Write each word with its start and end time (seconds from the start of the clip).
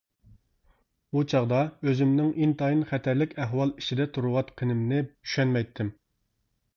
ئۇ 1.17 1.21
چاغدا 1.33 1.59
ئۆزۈمنىڭ 1.91 2.31
ئىنتايىن 2.45 2.81
خەتەرلىك 2.91 3.35
ئەھۋال 3.43 3.73
ئىچىدە 3.81 4.07
تۇرۇۋاتقىنىمنى 4.15 4.99
چۈشەنمەيتتىم. 5.11 5.93